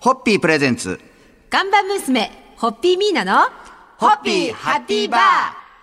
[0.00, 0.98] ホッピープレゼンツ。
[1.50, 3.50] 看板娘、ホッピーミーナの、
[3.98, 5.20] ホッピーハッピーバー。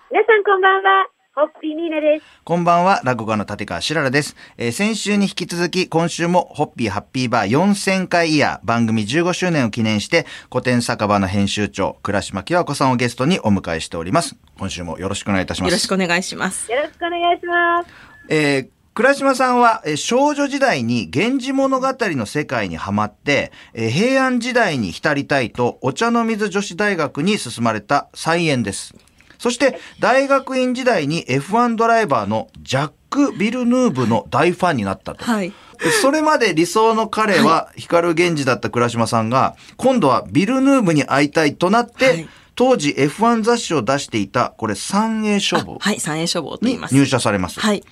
[0.09, 1.05] 皆さんこんばんは。
[1.35, 2.25] ホッピーミーナです。
[2.43, 4.35] こんばんは、落語家の立川しららです。
[4.57, 14.35] えー先週に引き続き、今週もホッピーハッピーバー4000回イヤー番組15周年を記念して、古典酒場の編集長、倉島清子さんをゲストにお迎えしております。
[14.57, 15.69] 今週もよろしくお願いいたします。
[15.69, 16.71] よろしくお願いします。
[16.71, 17.89] よろしくお願いします。
[18.29, 28.95] えー倉島さんは、えー少女時代に源氏物語の世界にハマって、えー平安時代に浸りたいと、お茶の水女子大学に進まれた菜園です。
[29.37, 35.23] そして、大学院時代に F1 ドライバーのジャック・ビルヌーブの大ファンになったと。
[35.23, 35.53] はい。
[35.77, 46.93] でそれまで理想の彼は光源氏だった倉島さんが、今度はビルヌーブに会いたいとなって、はい当時 F1 雑誌を出していた、これ三栄書房はい、三栄書房と言います。
[46.93, 47.59] に入社されます。
[47.59, 47.83] はい。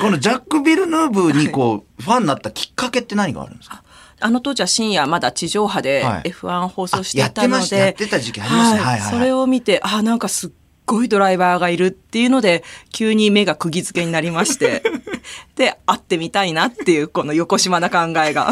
[0.00, 3.82] このジャック・ビルヌーブにこう、ファンになったきっかけって何があるんですか？
[4.20, 6.30] あの当時は深夜まだ地上波ではい。
[6.30, 7.76] F1 放送していたので、ました。
[7.76, 8.80] やってた時期ありますね。
[8.80, 9.10] はいはいはい。
[9.10, 10.50] それを見て、あ、なんかすっ
[10.92, 14.82] ごいドライバーがいるっていうので、急に目が釘付けになりまして、
[15.56, 18.50] で、会ってみたいなっていう、この横島な考えが。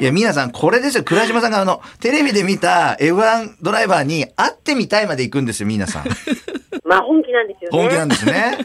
[0.00, 1.04] いや、皆さん、これですよ。
[1.04, 6.04] 倉島さんがあの、テレビで見た F1 ドライバーに会ってみたいまで行くんですよ、皆さん。
[6.84, 7.78] まあ本気なんですよね。
[7.78, 8.58] 本気なんですね。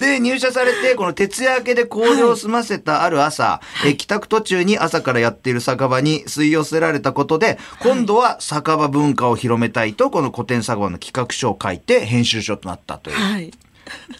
[0.00, 13.16] で、入社されて、この徹夜明けで工場を済ませたある朝、え帰宅途中に朝からやっている酒場に吸い寄せられたことで、今度は酒場文化を広めたいと、この古典酒場の企画書を書いて編集長となったという。
[13.16, 13.52] はい。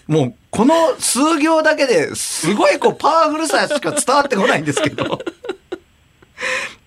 [0.07, 5.19] もう、この数行だけですごいこう、パワフルさしか伝わってこないんですけど。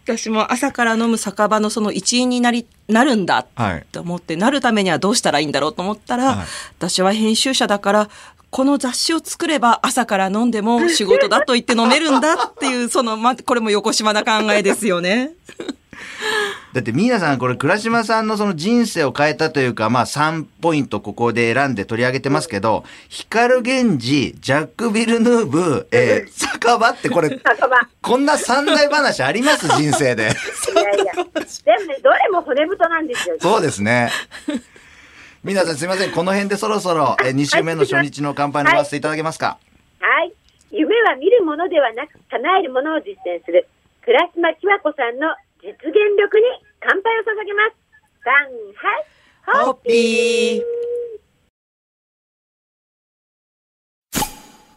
[0.05, 3.85] 私も朝から飲む酒場のその一員になり、なるんだはい。
[3.91, 6.47] と思って、なるためにはどうしたらいいんだろうと思ったら、はい
[6.79, 8.09] 私は編集者だから、
[8.52, 15.31] この雑誌を作れば朝から飲んでも 仕事だと言って飲めるんだっていう、その、ま、これも横島な考えですよね。
[16.72, 27.39] だって皆さんこれ倉島さんのその人生を変えたというか、まあ3ポイントここで選んで取り上げてますけど、光源氏、ジャック・ビルヌーブ、えー、 酒場ってこれ。
[28.02, 29.67] こんな三大話あります？
[29.67, 30.23] 人生で。
[30.23, 31.14] いやいや。
[31.15, 31.32] でも
[31.88, 33.36] ね、どれも骨太なんですよ。
[33.42, 34.11] そうですね。
[35.42, 36.11] 皆さんすいません。
[36.11, 39.58] この辺でそろそろ、えー、2週目の初日の乾杯のごわせていただけますか？
[40.02, 40.33] はい。
[40.70, 43.66] 夢は見るものではなく、叶えるものを実践する。
[44.04, 45.33] 倉島きわ子さんの
[45.64, 45.82] 実現
[46.20, 46.44] 力に
[46.82, 47.76] 乾杯を捧げます。
[48.22, 48.32] さ
[49.55, 49.66] ん、はい。
[49.66, 50.61] ホッピー。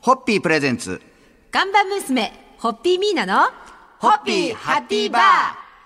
[0.00, 1.02] ホッピープレゼンツ。
[1.50, 3.50] 看板娘、ホッピーミーナの、
[3.98, 5.22] ホッピーハッピーバー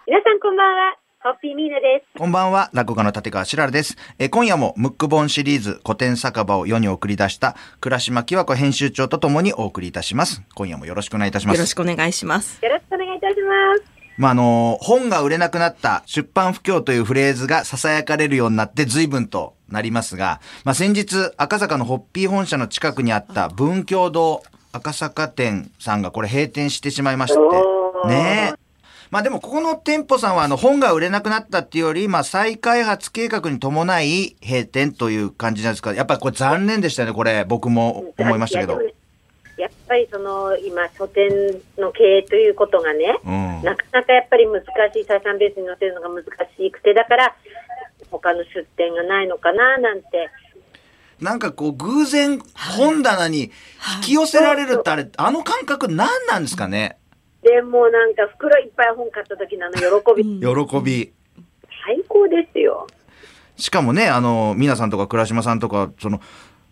[0.07, 1.06] 皆さんこんばんは。
[1.27, 2.19] ホッピーミーナです。
[2.19, 3.97] こんばんは、落語家の立川しららです。
[4.21, 10.45] えー今夜もムック本シリーズ古典酒場を世に送り出した倉島清子編集長とともにお送りいたします。
[10.55, 11.57] 今夜もよろしくお願いいたします。
[11.57, 12.61] よろしくお願いします。
[12.63, 13.83] よろしくお願いいたします。
[14.19, 28.66] まあ、あの、本が売れなくなった出版不況というフレーズが囁かれるようになって随分となりますが、まあ、先日赤坂のホッピー本社の近くにあった文教堂赤坂店さんがこれ閉店してしまいましてねえ。
[29.11, 35.95] まあでもここの店舗さんはあの本が売れなくなったっていうより、まあ再開発計画に伴い閉店という感じなんですか？
[35.95, 38.81] やっぱりこれ残念でしたね、これ僕も思いましたけど
[39.59, 39.69] や。
[39.69, 41.31] っぱりその今書店
[41.79, 43.63] の経営ということがね、うん。
[43.63, 44.67] なかなかやっぱり難し
[44.99, 47.37] い採算ベースに載せるのが難しくてだから
[48.11, 50.29] 他の出店がないのかななんて
[51.21, 52.39] なんかこう偶然
[52.77, 53.51] 本棚に引
[54.03, 56.99] き寄せられるってあれ、あの感覚何なんですかね？
[57.47, 61.13] でもなんか袋いっぱい本買った時のあの喜び、喜び。
[61.87, 62.89] 最高ですよ。
[63.57, 66.21] しかもね、あの、皆さんとか倉島さんとか、その、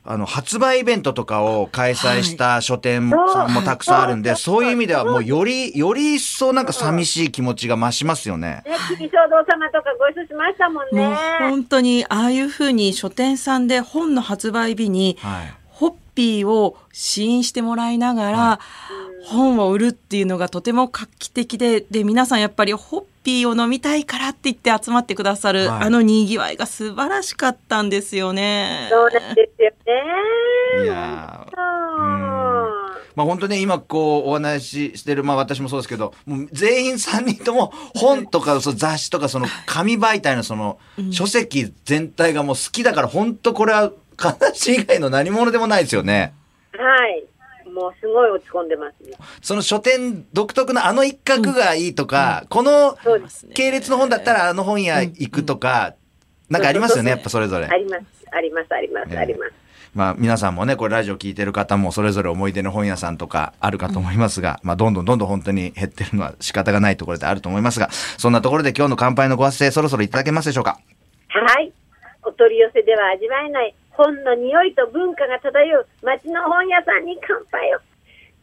[0.05, 8.65] あの、発売イベントとかを開催した書店さんもたくさんあるんで、はいそういう意味ではもうより、より一層なんか寂しい気持ちが増しますよね。
[8.67, 11.07] ね、君衝動様とかご一緒しましたもんね。
[11.07, 11.17] もう
[11.51, 15.64] 本当にああいうふうに書店さんで本の発売日にはい。
[16.15, 18.61] ホッピーを試飲してもらいながら
[19.25, 25.83] 本を売るっていうのがとても画期的で、で、皆さんやっぱりホッピーを飲みたいからって言って集まってくださる、はい。
[25.87, 28.87] あの賑わいが素晴らしかったんですよね。
[28.91, 30.85] そうなんですよね。
[30.85, 31.47] いや
[33.17, 40.79] まあ本当ね、今こうお話ししてる、まあ私もそうですけど、もう全員3人とも本とかその雑誌とかその紙媒体のその
[41.13, 46.35] 書籍全体がもう好きだから本当これは話以外の何者でもないですよね。
[46.73, 47.25] はい。
[47.71, 49.17] もうすごい落ち込んでますね。
[49.43, 53.47] その書店独特のあの一角がいいとか、このそうです。
[53.55, 55.95] 系列の本だったらあの本屋行くとか、
[56.49, 57.77] なんかありますよね、やっぱそれぞれあ。
[57.77, 58.05] ります。
[58.31, 59.53] あります、あります、ええあります。
[59.95, 70.79] まあ皆さんもね、これラジオ聞いてる方もそれぞれ思い出の本屋さんとかあるかと思いますが、まあどんどんどんどん本当に減ってるのは仕方がないところであると思いますが、そんなところで今日の乾杯のご発声そろそろいただけますでしょうか？
[71.29, 71.73] はい。
[72.25, 77.79] お取り寄せでは味わえない本の匂いと文化が漂う町の本屋さんに乾杯を。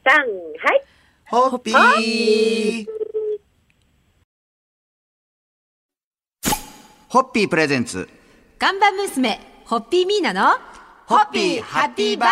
[0.03, 0.83] さん、はい。
[1.25, 2.86] ホッピー
[7.07, 8.07] ホッピープレゼンツ
[8.57, 10.57] 看板娘、ホッピーミーナの、
[11.07, 12.30] ホッピーハッピーバー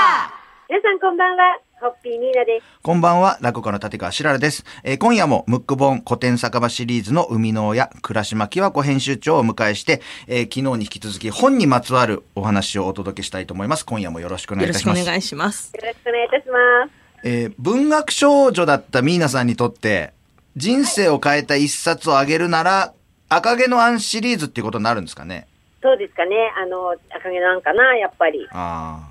[0.69, 1.68] 皆さんこんばんは。
[1.79, 2.65] ホッピーミーナです。
[2.81, 4.65] こんばんは、落語家の立川しららです。
[4.83, 13.85] えー今夜もムック本古典酒場シリーズの生みの親、倉島清子編集長をお迎えして、えー昨日に引き続き本にまつわるお話をお届けしたいと思います。
[13.85, 14.99] 今夜もよろしくお願いよろいたします。
[14.99, 15.71] しくお願いします。
[15.73, 17.27] よろしくお願いいたします。
[17.27, 20.11] えー文学少女だったミーナさんにとって、
[20.57, 22.93] 人生を変えた一冊をあげるなら、
[23.29, 25.47] 赤毛のアンシリーズっていうことになるんですかね。
[25.81, 26.35] そうですかね。
[26.61, 28.45] あの、赤毛なんかな、やっぱり。
[28.51, 29.08] ああ。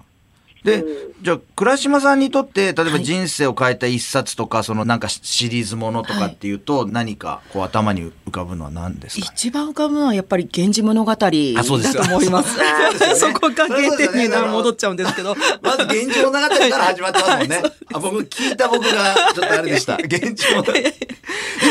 [0.68, 9.26] で、うじゃあ、倉島さんにとって、例えばはい人生を変えた一冊とか、そのなんかシリーズものとかっていうと、何かこう頭に浮かぶのは何ですか？
[9.34, 12.56] 一番浮かぶのはやっぱり源氏物語だあそうですと思います。
[13.18, 15.34] そそこが原点に戻っちゃうんですけど。
[15.62, 17.62] まず、源氏物語から始まってますもんね。
[17.94, 19.96] あ僕、聞いた僕が、ちょっとあれでした。
[19.96, 20.72] 源氏物語。
[20.72, 20.92] で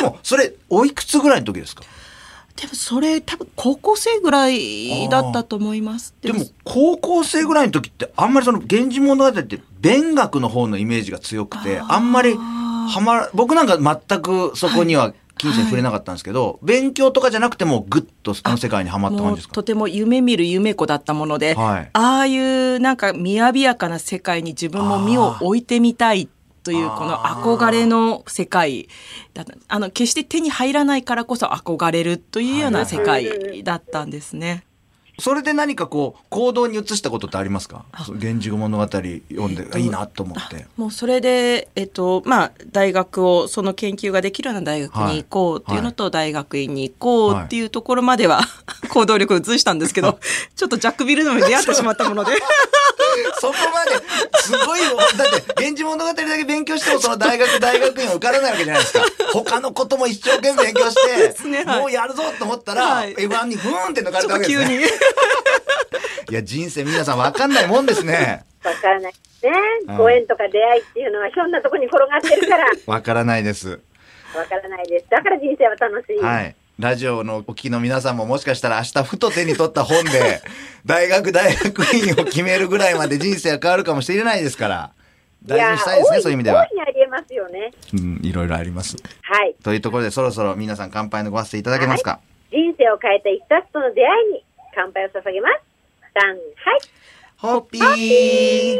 [0.01, 1.83] も、それ、おいくつぐらいの時ですか？
[2.59, 6.13] でもそれ多分高校生ぐらいだったと思います。
[6.21, 13.77] でも、高校生ぐらいの時って、あんまりその、源氏物語って、勉学の方のイメージが強くて、あんまり、はまら、僕なんか
[14.09, 19.53] 全くそこには、金銭触れなかったんですけど、勉強とかじゃなくても、ぐっとあの世界にはまった感じですか？
[19.53, 21.89] とても夢見る夢子だったもので、はい。
[21.93, 26.27] ああいうなんか雅やかな世界に自分も身を置いてみたい
[26.67, 28.89] というこの憧れの世界
[29.69, 34.65] あの決して手に入らないからこそ憧れるというような世界だったんですね。
[35.19, 37.85] それで何かこう、行動に移したことってありますか？
[38.07, 39.09] 源氏物語読
[39.47, 40.67] んで、いいなと思って。
[40.77, 48.41] もうそれで、えっと、まあ、大学を、その研究ができるような大学に行こうっていうのと、大学院に行こうっていうところまでは、
[48.89, 50.19] 行動力を移したんですけど、
[50.55, 52.33] ちょっとジャックビルのに出会ってしまったもので、
[53.39, 53.91] そこまで、
[54.41, 54.97] すごいよ。
[54.97, 59.05] だって、源氏物語だけ勉強しても、その大学、大学院は受からないわけじゃないですか。
[59.33, 64.77] 他のことも一生懸命勉強して、すねはいもうやるぞと思ったら、はい F1 にふーんって抜かれたわけですね。
[64.77, 64.83] に。
[66.29, 68.45] いや、人生皆さん分かんないもんですね。
[68.63, 69.13] わからない。
[69.43, 69.51] ね
[69.87, 69.97] うん。
[69.97, 73.79] ご縁とか出会いっていうのはひょんなとこに転がってるから、分からないです。
[74.35, 75.05] わからないです。
[75.09, 76.19] だから人生は楽しい。
[76.19, 76.55] はい。
[76.79, 80.41] ラジオのお聞きの皆さんももしかしたら明日ふと手に取った本で、
[80.85, 84.91] 大学大学院を決めるぐらいまで人生が変わるかもしれないですから、
[85.43, 86.67] 大事にしたいですね、やそういう意味では
[87.09, 87.71] ますよね。
[87.93, 88.97] うん、いろいろあります。
[89.23, 89.55] はい。
[89.63, 92.19] というところで、そろそろ皆さん乾杯のご発声いただけますか、
[92.51, 94.43] 人生を変えた一冊との出会いに
[94.75, 95.67] 乾杯を捧げます。
[96.19, 96.39] さん、はい。
[97.37, 98.79] ホッピー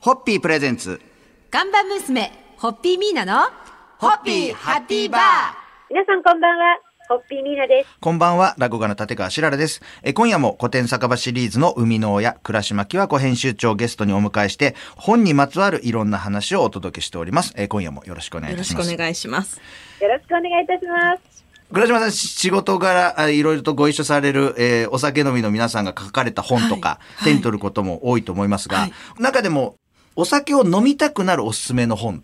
[0.00, 1.00] ホッピープレゼンツ。
[1.50, 3.42] 看板娘、ホッピーミーナの、
[3.98, 5.20] ホッピーハッピーバー
[5.90, 6.78] 皆さんこんばんは。
[7.08, 7.90] ホッピーミーナです。
[8.00, 9.82] こんばんは、落語家の立川しららです。
[10.02, 17.52] え今夜も古典酒場シリーズの生みの親、倉島清子編集長をゲストにお迎えして、本にまつわるいろんな話をお届けしております。
[17.56, 18.98] え今夜もよろしくお願いいよろしくおたします。
[18.98, 19.60] 願いします。
[20.00, 21.44] よろしくお願いいたします。
[21.72, 29.76] 倉島さん、し仕事柄、あいろいろとご一緒される、えーお酒飲みの皆さんが書かれた本とか、はい手に取ることも多いと思いますが、はい中でも、
[30.16, 32.22] お酒を飲みたくなるおすすめの本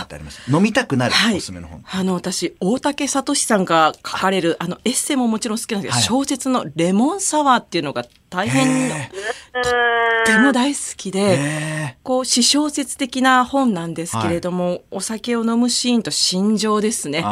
[0.00, 1.36] ってあります飲みたくなるはい。
[1.36, 1.84] おすすめの本。
[1.90, 6.02] あの、私、大竹聡さんが書かれる、あの、エッセイももちろん好きなんですけど、はい。
[6.02, 9.10] 小説のレモンサワーっていうのが大変、へ
[9.52, 17.24] とっても大好きーで、へこう、詩小説的な本なんですけれども、お酒を飲むシーンと心情ですね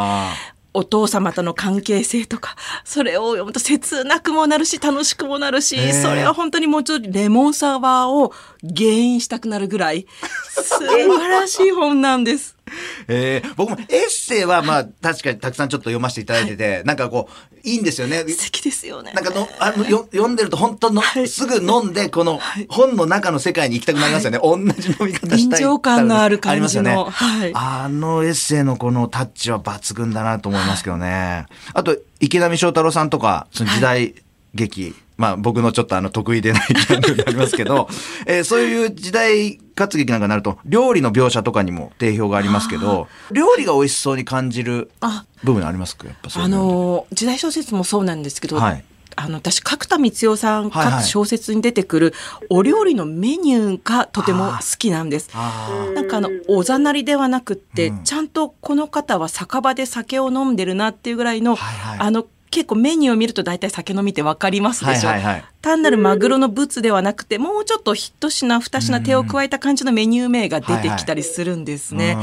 [0.73, 10.07] お父様との関係性とか、それを読むと切なくもなるし、楽しくもなるしそれは本当にもうちょっとレモンサワーを原因したくなるぐらい、
[10.53, 12.60] 素晴らしい本なんです。
[12.71, 18.25] ーえー僕もエッセイはまあ確かにたくさんちょっと読ませていただいてて、なんかこう、いいんですよね。
[18.29, 19.13] 素敵ですよね。
[19.13, 24.39] なんかの、あの、よ読んでると本当の、はいすぐ飲んで、この本の中の世界に行きたくなりますよね。
[24.43, 25.61] 同じ飲み方したい。
[25.61, 26.95] 臨場感のある感じのりますよね。
[26.95, 31.47] はいあのエッセイのこのタッチは抜群だなと思いますけどね。
[31.75, 34.15] あと、池波正太郎さんとか、その時代
[34.55, 37.89] 劇、まあ僕のちょっとあの得意でないジャンルになりますけど、
[38.27, 45.25] えーそういう時代活劇なんかになると、料理の描写とかにも定評がありますけど、料理が美味しそうに感じるあ。
[45.45, 46.07] 部分ありますか？
[46.07, 48.85] やっぱそういあうのの時代小説もそうなんですけど、はい。
[49.17, 51.03] あの私角田光代さんはいはい。
[51.03, 52.15] 書く小説に出てくる
[52.49, 55.29] お料理のメニューがとても好きなんです。
[55.95, 58.05] なんかあのおざなりではなくって、うん。
[58.05, 61.99] ちゃんとこの方は酒場で酒を飲んでるなっていうぐらいの、はいはい。
[62.01, 65.45] あの結構メニューを見ると大体酒飲みってわかりますでしょ、はいはいはい。
[65.63, 72.17] 単なるマグロのブツではなくてもうちょっと一品二品手を加えた感じのメニュー名が出てきたりするんですね。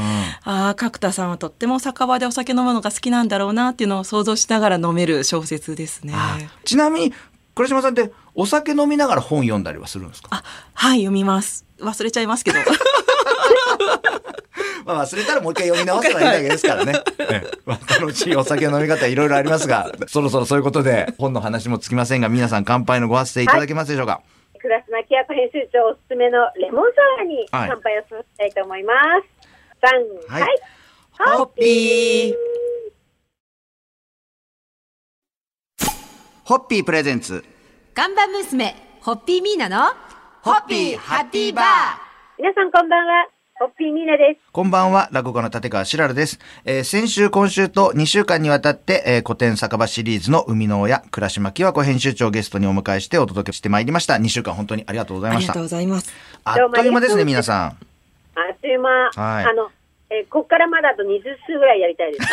[0.44, 6.12] ああ角田さんはとっても酒場でお酒飲むのが好きなんだろうなっていうのを想像しながら飲める小説ですね。
[6.14, 7.14] あちなみに
[7.54, 10.28] 倉島さんってお酒飲みながら本読んだりはするんですか？
[10.30, 10.44] あ
[10.74, 11.64] はい読みます。
[11.80, 12.58] 忘れちゃいますけど
[14.84, 16.94] まあ忘れたらもう一回読み直せばいいだけですからね。
[17.18, 24.20] ええまあ楽しいお酒の飲み方いろいろありますが、 そろそろそういうことで本の話もつきませんが、皆さん乾杯のご発声いただけますでしょうか？
[24.60, 28.92] 倉島明子編集長おすすめのレモンサワーにはい乾杯をさせたいと思いま
[29.22, 30.28] す。
[30.28, 31.36] 3、はいはい。
[31.36, 32.34] ホッピー
[36.44, 37.44] ホッピープレゼンツ。
[37.94, 39.92] 看板娘、ホッピーミーナの、
[40.42, 42.07] ホッピーハッピーバー
[42.38, 43.26] 皆さんこんばんは。
[43.58, 44.40] ホッピーミーナです。
[44.52, 46.38] こんばんは、落語家の立川しらるです。
[46.64, 54.14] えー先週、今週と2週間にわたって、えー古典酒場シリーズの生みの親、倉島清子編集長をゲストにお迎えしてお届けしてまいりました。
[54.14, 55.62] 2週間本当にありがとうございましたありがとう。
[55.64, 56.14] ございます。
[56.44, 57.66] あっという間ですね、皆さん。
[57.66, 57.72] あ
[58.54, 58.88] っという間。
[58.90, 59.70] はいあの、
[60.10, 62.26] えーこっからまだあと20週ぐらいやりたいです。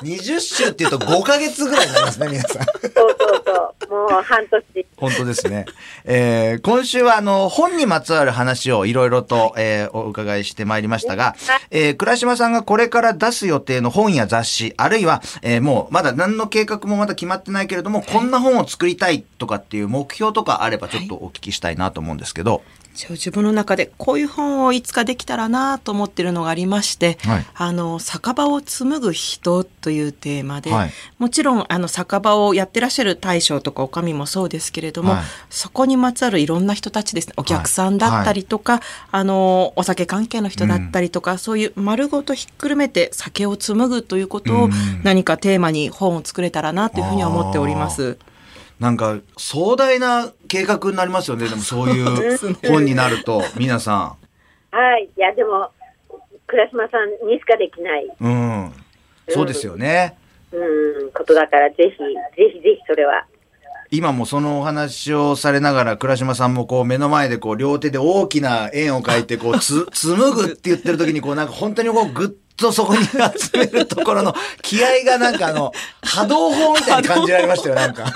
[0.36, 2.64] 20週っていうと5ヶ月ぐらいになりますね、皆さん。
[2.64, 3.04] そうそ
[3.36, 3.90] うそう。
[4.12, 4.86] もう半年。
[4.96, 5.66] 本当ですね。
[6.04, 11.34] えー今週はあの、本にまつわる話をいろいろと、えーお伺いしてまいりましたが、
[11.70, 22.62] えー倉島さんがこれから出す予定の本や雑誌、あるいは、えーもうまだ何の計画もまだ決まってないけれども、こんな本を作りたいとかっていう目標とかあればちょっとお聞きしたいなと思うんですけど。
[23.10, 27.46] 自分の中でこういう本をいつかできたらなと思ってるのがありまして、はい。
[27.54, 30.92] あの酒場を紡ぐ人というテーマで、はい。
[31.18, 35.24] もちろんあの酒場をやってらっしゃる大将とかお上もそうですけれども、はい。
[35.50, 37.34] そこにまつわるいろんな人たちですね。
[37.36, 38.80] お客さんだったりとか、
[39.12, 44.72] あのお酒関係の人だったりとか、そういう丸ごとひっくるめて酒を紡ぐということをうん。
[45.02, 48.18] 何かテーマに本を作れたらなというふうには思っております。
[48.80, 51.48] なんか、壮大な計画になりますよね。
[51.48, 54.16] でもそういう本になると、皆さ
[54.70, 55.08] はい。
[55.16, 55.70] いや、でも、
[56.46, 58.10] 倉島さんにしかできない、ん。
[58.20, 58.72] うん。
[59.28, 60.16] そうですよね。
[60.52, 63.26] うん、ことだから、ぜひ、ぜひぜひそれは。
[63.90, 78.06] 今もそのお話をされながら、倉島さんもこう目の前でこう両手で大きな円を描いて、こうつ、 紡ぐって言ってる時にこうなんか本当にこうぐっとそこに 集めるところの気合がなんかあの、波動砲みたいに感じられましたよ、なんか。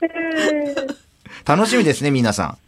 [0.00, 0.04] う
[0.92, 2.58] ん楽しみですね、皆さん。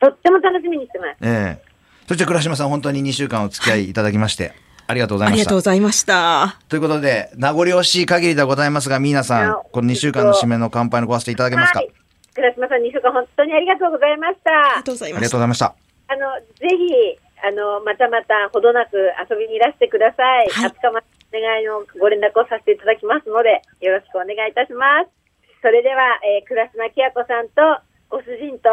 [0.00, 1.16] とっても楽しみにしてます。
[1.22, 1.72] ええ
[2.08, 4.52] そして倉島さん本当に2週間お付き合いいただきまして、
[4.88, 5.60] ありがとうございましたありがとうご。
[5.62, 6.56] ざいました。
[6.68, 11.92] ということで、名残惜しい限りではございますが、皆さん、この2週間の締めの乾杯のごわせていただけますか、はい。
[12.34, 14.50] 倉島さん、2週間本当にありがとうございました。
[14.50, 15.30] ありがとうございありがました。
[15.30, 15.74] とうございました。
[16.08, 18.96] あの、ぜひ、あの、またまた、ほどなく
[19.30, 20.48] 遊びにいらしてください。
[20.50, 21.06] はい20日まで
[21.38, 25.21] お願いのご連絡をさせていただきますので、よろしくお願いいたします。
[25.62, 27.62] それでは、えー、倉島きや子さんと、
[28.10, 28.68] ご主人と、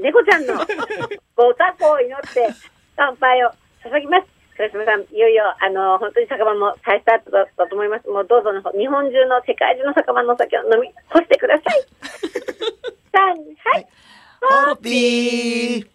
[0.00, 0.56] 猫ちゃんの
[1.36, 2.48] ご多幸を祈って、
[2.96, 3.50] 乾杯を
[3.84, 4.26] 捧ぎます。
[4.56, 8.08] 倉島さん、いよいよ、あの、本当に酒場も再スタートだったと思います。
[8.08, 11.84] もうどうぞの、日本中の世界中の酒場のお酒を飲み干してください。
[13.12, 13.86] さん、はい。
[14.66, 15.93] ホッピー